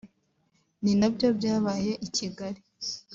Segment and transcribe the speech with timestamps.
[0.83, 2.61] ni nabyo byabaye i Kigali